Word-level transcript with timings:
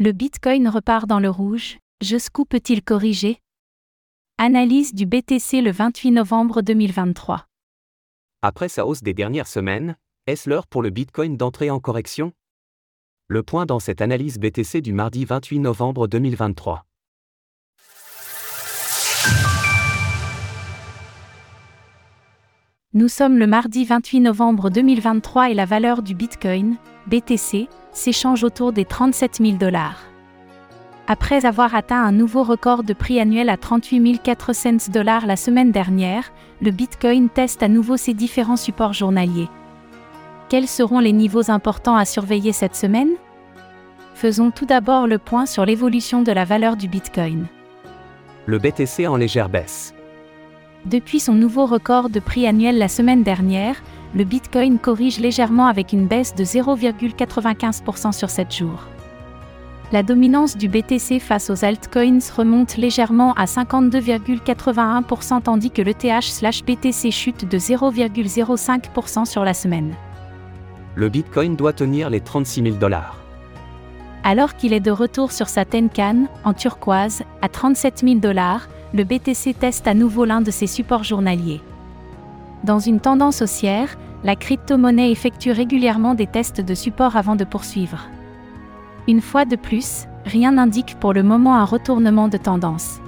Le 0.00 0.12
Bitcoin 0.12 0.68
repart 0.68 1.08
dans 1.08 1.18
le 1.18 1.28
rouge, 1.28 1.78
jusqu'où 2.00 2.44
peut-il 2.44 2.84
corriger? 2.84 3.40
Analyse 4.38 4.94
du 4.94 5.06
BTC 5.06 5.60
le 5.60 5.72
28 5.72 6.12
novembre 6.12 6.62
2023. 6.62 7.48
Après 8.40 8.68
sa 8.68 8.86
hausse 8.86 9.02
des 9.02 9.12
dernières 9.12 9.48
semaines, 9.48 9.96
est-ce 10.28 10.48
l'heure 10.48 10.68
pour 10.68 10.82
le 10.82 10.90
Bitcoin 10.90 11.36
d'entrer 11.36 11.68
en 11.68 11.80
correction? 11.80 12.32
Le 13.26 13.42
point 13.42 13.66
dans 13.66 13.80
cette 13.80 14.00
analyse 14.00 14.38
BTC 14.38 14.82
du 14.82 14.92
mardi 14.92 15.24
28 15.24 15.58
novembre 15.58 16.06
2023. 16.06 16.84
Nous 22.94 23.08
sommes 23.08 23.36
le 23.36 23.48
mardi 23.48 23.84
28 23.84 24.20
novembre 24.20 24.70
2023 24.70 25.50
et 25.50 25.54
la 25.54 25.64
valeur 25.64 26.02
du 26.02 26.14
Bitcoin, 26.14 26.76
BTC, 27.08 27.68
s'échange 27.98 28.44
autour 28.44 28.72
des 28.72 28.84
37 28.84 29.38
000 29.42 29.52
dollars. 29.58 29.98
Après 31.06 31.46
avoir 31.46 31.74
atteint 31.74 32.02
un 32.02 32.12
nouveau 32.12 32.42
record 32.42 32.82
de 32.82 32.92
prix 32.92 33.18
annuel 33.18 33.48
à 33.48 33.56
38 33.56 34.22
400 34.22 34.90
dollars 34.92 35.26
la 35.26 35.36
semaine 35.36 35.72
dernière, 35.72 36.32
le 36.60 36.70
Bitcoin 36.70 37.28
teste 37.28 37.62
à 37.62 37.68
nouveau 37.68 37.96
ses 37.96 38.14
différents 38.14 38.56
supports 38.56 38.92
journaliers. 38.92 39.48
Quels 40.48 40.68
seront 40.68 40.98
les 40.98 41.12
niveaux 41.12 41.50
importants 41.50 41.96
à 41.96 42.04
surveiller 42.04 42.52
cette 42.52 42.76
semaine? 42.76 43.10
Faisons 44.14 44.50
tout 44.50 44.66
d'abord 44.66 45.06
le 45.06 45.18
point 45.18 45.46
sur 45.46 45.64
l'évolution 45.64 46.22
de 46.22 46.32
la 46.32 46.44
valeur 46.44 46.76
du 46.76 46.88
Bitcoin. 46.88 47.46
Le 48.46 48.58
BTC 48.58 49.06
en 49.06 49.16
légère 49.16 49.48
baisse. 49.48 49.94
Depuis 50.84 51.20
son 51.20 51.34
nouveau 51.34 51.66
record 51.66 52.10
de 52.10 52.20
prix 52.20 52.46
annuel 52.46 52.78
la 52.78 52.88
semaine 52.88 53.22
dernière, 53.22 53.76
le 54.14 54.24
Bitcoin 54.24 54.78
corrige 54.78 55.20
légèrement 55.20 55.66
avec 55.66 55.92
une 55.92 56.06
baisse 56.06 56.34
de 56.34 56.44
0,95% 56.44 58.12
sur 58.12 58.30
7 58.30 58.54
jours. 58.54 58.84
La 59.90 60.02
dominance 60.02 60.56
du 60.56 60.68
BTC 60.68 61.18
face 61.18 61.48
aux 61.48 61.64
altcoins 61.64 62.18
remonte 62.36 62.76
légèrement 62.76 63.32
à 63.34 63.46
52,81% 63.46 65.42
tandis 65.42 65.70
que 65.70 65.80
le 65.80 65.94
TH/BTC 65.94 67.10
chute 67.10 67.48
de 67.48 67.58
0,05% 67.58 69.24
sur 69.24 69.44
la 69.44 69.54
semaine. 69.54 69.94
Le 70.94 71.08
Bitcoin 71.08 71.56
doit 71.56 71.72
tenir 71.72 72.10
les 72.10 72.20
36 72.20 72.62
000 72.64 72.76
dollars. 72.76 73.16
Alors 74.24 74.56
qu'il 74.56 74.74
est 74.74 74.80
de 74.80 74.90
retour 74.90 75.32
sur 75.32 75.48
sa 75.48 75.64
Tenkan, 75.64 76.26
en 76.44 76.52
turquoise, 76.52 77.22
à 77.40 77.48
37 77.48 78.00
000 78.00 78.14
dollars, 78.16 78.68
le 78.92 79.04
BTC 79.04 79.54
teste 79.54 79.86
à 79.86 79.94
nouveau 79.94 80.26
l'un 80.26 80.42
de 80.42 80.50
ses 80.50 80.66
supports 80.66 81.04
journaliers. 81.04 81.62
Dans 82.68 82.78
une 82.78 83.00
tendance 83.00 83.40
haussière, 83.40 83.96
la 84.24 84.36
crypto-monnaie 84.36 85.10
effectue 85.10 85.52
régulièrement 85.52 86.14
des 86.14 86.26
tests 86.26 86.60
de 86.60 86.74
support 86.74 87.16
avant 87.16 87.34
de 87.34 87.44
poursuivre. 87.44 88.10
Une 89.08 89.22
fois 89.22 89.46
de 89.46 89.56
plus, 89.56 90.04
rien 90.26 90.52
n'indique 90.52 90.98
pour 91.00 91.14
le 91.14 91.22
moment 91.22 91.56
un 91.56 91.64
retournement 91.64 92.28
de 92.28 92.36
tendance. 92.36 93.00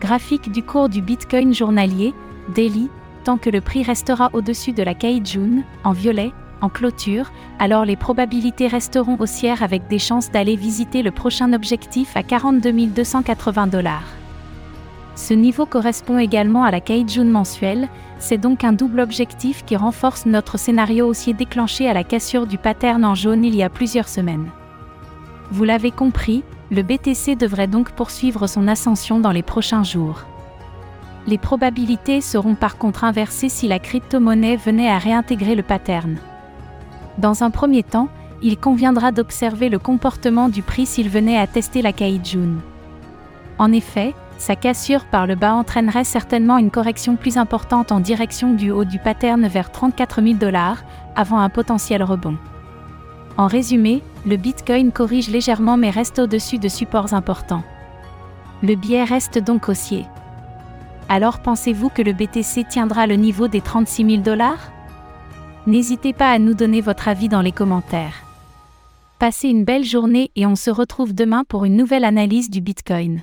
Graphique 0.00 0.50
du 0.50 0.62
cours 0.62 0.88
du 0.88 1.02
Bitcoin 1.02 1.52
journalier, 1.52 2.14
daily, 2.54 2.88
tant 3.24 3.36
que 3.36 3.50
le 3.50 3.60
prix 3.60 3.82
restera 3.82 4.30
au-dessus 4.32 4.72
de 4.72 4.82
la 4.82 4.94
Kaijun, 4.94 5.64
en 5.84 5.92
violet, 5.92 6.32
en 6.62 6.70
clôture, 6.70 7.30
alors 7.58 7.84
les 7.84 7.96
probabilités 7.96 8.68
resteront 8.68 9.18
haussières 9.20 9.62
avec 9.62 9.86
des 9.88 9.98
chances 9.98 10.30
d'aller 10.30 10.56
visiter 10.56 11.02
le 11.02 11.10
prochain 11.10 11.52
objectif 11.52 12.16
à 12.16 12.22
42 12.22 12.72
280 12.86 13.66
dollars. 13.66 14.21
Ce 15.14 15.34
niveau 15.34 15.66
correspond 15.66 16.18
également 16.18 16.64
à 16.64 16.70
la 16.70 16.80
Kaijun 16.80 17.24
mensuelle, 17.24 17.88
c'est 18.18 18.38
donc 18.38 18.64
un 18.64 18.72
double 18.72 19.00
objectif 19.00 19.64
qui 19.64 19.76
renforce 19.76 20.24
notre 20.24 20.58
scénario 20.58 21.06
haussier 21.06 21.34
déclenché 21.34 21.88
à 21.88 21.92
la 21.92 22.04
cassure 22.04 22.46
du 22.46 22.56
pattern 22.56 23.04
en 23.04 23.14
jaune 23.14 23.44
il 23.44 23.54
y 23.54 23.62
a 23.62 23.68
plusieurs 23.68 24.08
semaines. 24.08 24.48
Vous 25.50 25.64
l'avez 25.64 25.90
compris, 25.90 26.44
le 26.70 26.82
BTC 26.82 27.36
devrait 27.36 27.66
donc 27.66 27.90
poursuivre 27.92 28.46
son 28.46 28.68
ascension 28.68 29.20
dans 29.20 29.32
les 29.32 29.42
prochains 29.42 29.82
jours. 29.82 30.24
Les 31.26 31.38
probabilités 31.38 32.20
seront 32.20 32.54
par 32.54 32.78
contre 32.78 33.04
inversées 33.04 33.50
si 33.50 33.68
la 33.68 33.78
crypto-monnaie 33.78 34.56
venait 34.56 34.88
à 34.88 34.98
réintégrer 34.98 35.54
le 35.54 35.62
pattern. 35.62 36.16
Dans 37.18 37.44
un 37.44 37.50
premier 37.50 37.82
temps, 37.82 38.08
il 38.42 38.56
conviendra 38.56 39.12
d'observer 39.12 39.68
le 39.68 39.78
comportement 39.78 40.48
du 40.48 40.62
prix 40.62 40.86
s'il 40.86 41.08
venait 41.08 41.38
à 41.38 41.46
tester 41.46 41.82
la 41.82 41.92
Kaijun. 41.92 42.56
En 43.58 43.70
effet, 43.72 44.14
sa 44.42 44.56
cassure 44.56 45.04
par 45.04 45.28
le 45.28 45.36
bas 45.36 45.54
entraînerait 45.54 46.02
certainement 46.02 46.58
une 46.58 46.72
correction 46.72 47.14
plus 47.14 47.36
importante 47.36 47.92
en 47.92 48.00
direction 48.00 48.54
du 48.54 48.72
haut 48.72 48.84
du 48.84 48.98
pattern 48.98 49.46
vers 49.46 49.70
34 49.70 50.20
000 50.20 50.34
dollars, 50.34 50.82
avant 51.14 51.38
un 51.38 51.48
potentiel 51.48 52.02
rebond. 52.02 52.36
En 53.36 53.46
résumé, 53.46 54.02
le 54.26 54.36
Bitcoin 54.36 54.90
corrige 54.90 55.30
légèrement 55.30 55.76
mais 55.76 55.90
reste 55.90 56.18
au-dessus 56.18 56.58
de 56.58 56.66
supports 56.66 57.14
importants. 57.14 57.62
Le 58.64 58.74
biais 58.74 59.04
reste 59.04 59.38
donc 59.38 59.68
haussier. 59.68 60.06
Alors 61.08 61.38
pensez-vous 61.38 61.90
que 61.90 62.02
le 62.02 62.12
BTC 62.12 62.64
tiendra 62.68 63.06
le 63.06 63.14
niveau 63.14 63.46
des 63.46 63.60
36 63.60 64.10
000 64.10 64.22
dollars? 64.22 64.72
N'hésitez 65.68 66.12
pas 66.12 66.32
à 66.32 66.40
nous 66.40 66.54
donner 66.54 66.80
votre 66.80 67.06
avis 67.06 67.28
dans 67.28 67.42
les 67.42 67.52
commentaires. 67.52 68.24
Passez 69.20 69.50
une 69.50 69.64
belle 69.64 69.84
journée 69.84 70.32
et 70.34 70.46
on 70.46 70.56
se 70.56 70.70
retrouve 70.72 71.14
demain 71.14 71.44
pour 71.48 71.64
une 71.64 71.76
nouvelle 71.76 72.04
analyse 72.04 72.50
du 72.50 72.60
Bitcoin. 72.60 73.22